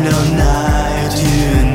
[0.00, 1.65] no night you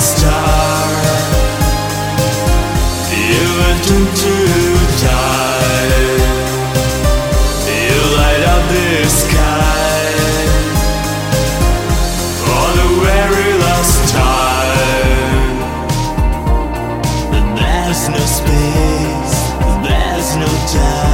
[0.00, 0.86] star.
[3.10, 4.34] You went into
[5.02, 6.20] time
[7.66, 8.64] You light up
[9.08, 10.06] sky.
[12.40, 15.56] For the very last time.
[17.56, 19.34] There's no space
[19.82, 21.05] There's no time.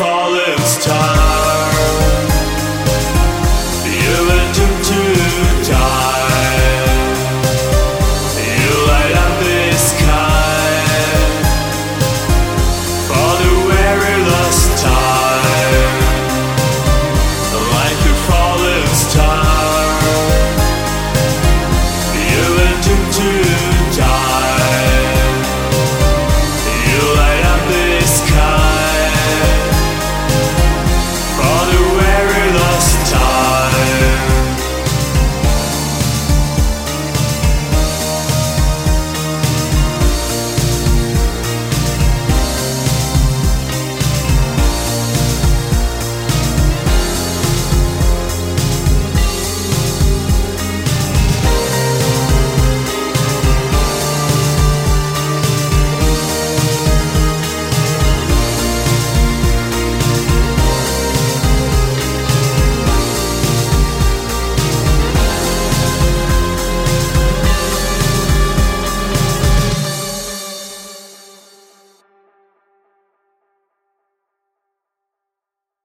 [0.00, 1.39] fallen star